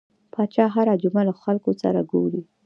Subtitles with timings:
[0.33, 2.41] پاچا هر جمعه له خلکو سره ګوري.